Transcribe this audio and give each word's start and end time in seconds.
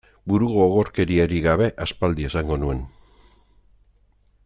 Burugogorkeriarik 0.31 1.43
gabe 1.47 1.67
aspaldi 1.85 2.27
esango 2.31 2.59
nuen. 2.63 2.83